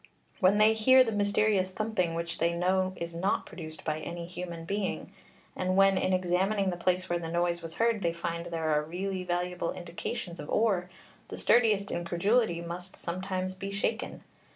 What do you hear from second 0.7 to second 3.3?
hear the mysterious thumping which they know is